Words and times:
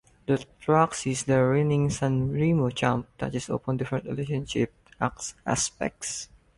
The 0.25 0.43
track 0.59 0.95
sees 0.95 1.21
the 1.25 1.43
reigning 1.43 1.89
Sanremo 1.89 2.73
champ 2.73 3.05
touches 3.19 3.49
upon 3.49 3.77
different 3.77 4.05
relationship 4.05 4.73
aspects. 5.45 6.27